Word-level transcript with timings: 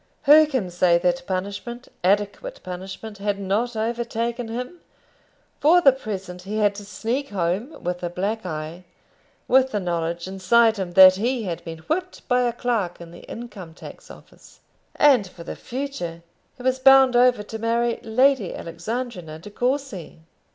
Who 0.23 0.47
can 0.47 0.71
say 0.71 0.97
that 0.97 1.27
punishment 1.27 1.87
adequate 2.03 2.59
punishment 2.63 3.19
had 3.19 3.37
not 3.39 3.75
overtaken 3.75 4.47
him? 4.47 4.79
For 5.59 5.79
the 5.79 5.91
present, 5.91 6.41
he 6.41 6.57
had 6.57 6.73
to 6.77 6.85
sneak 6.85 7.29
home 7.29 7.75
with 7.83 8.01
a 8.01 8.09
black 8.09 8.43
eye, 8.43 8.83
with 9.47 9.69
the 9.69 9.79
knowledge 9.79 10.27
inside 10.27 10.77
him 10.77 10.93
that 10.93 11.17
he 11.17 11.43
had 11.43 11.63
been 11.63 11.83
whipped 11.87 12.27
by 12.27 12.41
a 12.47 12.53
clerk 12.53 12.99
in 12.99 13.11
the 13.11 13.29
Income 13.29 13.75
tax 13.75 14.09
Office; 14.09 14.61
and 14.95 15.27
for 15.29 15.43
the 15.43 15.55
future 15.55 16.23
he 16.57 16.63
was 16.63 16.79
bound 16.79 17.15
over 17.15 17.43
to 17.43 17.59
marry 17.59 17.99
Lady 18.01 18.55
Alexandrina 18.55 19.37
De 19.37 19.51
Courcy! 19.51 20.17